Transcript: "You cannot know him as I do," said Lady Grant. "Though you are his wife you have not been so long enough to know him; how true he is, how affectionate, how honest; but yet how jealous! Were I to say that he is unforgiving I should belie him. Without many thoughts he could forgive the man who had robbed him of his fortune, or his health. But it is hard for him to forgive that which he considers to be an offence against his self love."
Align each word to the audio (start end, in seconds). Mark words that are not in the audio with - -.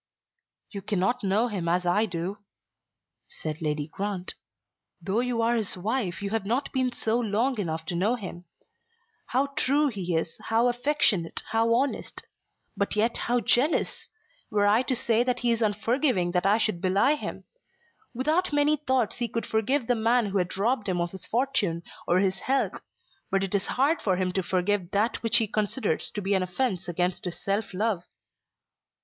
"You 0.71 0.81
cannot 0.81 1.23
know 1.23 1.47
him 1.47 1.69
as 1.69 1.85
I 1.85 2.07
do," 2.07 2.39
said 3.27 3.61
Lady 3.61 3.85
Grant. 3.87 4.33
"Though 4.99 5.19
you 5.19 5.43
are 5.43 5.53
his 5.53 5.77
wife 5.77 6.23
you 6.23 6.31
have 6.31 6.43
not 6.43 6.73
been 6.73 6.91
so 6.91 7.19
long 7.19 7.59
enough 7.59 7.85
to 7.85 7.95
know 7.95 8.15
him; 8.15 8.45
how 9.27 9.49
true 9.55 9.89
he 9.89 10.15
is, 10.15 10.39
how 10.45 10.69
affectionate, 10.69 11.43
how 11.51 11.75
honest; 11.75 12.23
but 12.75 12.95
yet 12.95 13.15
how 13.29 13.41
jealous! 13.41 14.07
Were 14.49 14.65
I 14.65 14.81
to 14.81 14.95
say 14.95 15.23
that 15.23 15.41
he 15.41 15.51
is 15.51 15.61
unforgiving 15.61 16.33
I 16.35 16.57
should 16.57 16.81
belie 16.81 17.13
him. 17.13 17.43
Without 18.11 18.51
many 18.51 18.77
thoughts 18.77 19.17
he 19.19 19.27
could 19.27 19.45
forgive 19.45 19.85
the 19.85 19.93
man 19.93 20.25
who 20.25 20.39
had 20.39 20.57
robbed 20.57 20.89
him 20.89 20.99
of 20.99 21.11
his 21.11 21.27
fortune, 21.27 21.83
or 22.07 22.17
his 22.17 22.39
health. 22.39 22.81
But 23.29 23.43
it 23.43 23.53
is 23.53 23.67
hard 23.67 24.01
for 24.01 24.15
him 24.15 24.31
to 24.31 24.41
forgive 24.41 24.89
that 24.93 25.21
which 25.21 25.37
he 25.37 25.45
considers 25.45 26.09
to 26.15 26.23
be 26.23 26.33
an 26.33 26.41
offence 26.41 26.87
against 26.87 27.25
his 27.25 27.39
self 27.39 27.71
love." 27.71 28.03